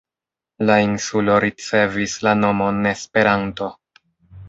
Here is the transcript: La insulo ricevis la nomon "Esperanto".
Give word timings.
La 0.69 0.77
insulo 0.85 1.35
ricevis 1.45 2.17
la 2.29 2.35
nomon 2.43 2.83
"Esperanto". 2.97 3.73